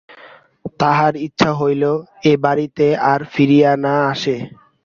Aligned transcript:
তাহার 0.79 1.13
ইচ্ছা 1.25 1.51
হইল 1.59 1.83
এ 2.23 2.33
বাড়িতে 2.43 2.85
আর 3.11 3.19
ফিরিয়া 3.33 3.71
না 3.85 3.93
আসে। 4.11 4.35